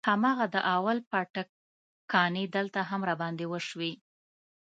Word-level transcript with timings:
هماغه 0.09 0.45
د 0.55 0.57
اول 0.75 0.97
پاټک 1.11 1.49
کانې 2.11 2.45
دلته 2.55 2.79
هم 2.89 3.01
راباندې 3.09 3.45
وسوې. 3.53 3.93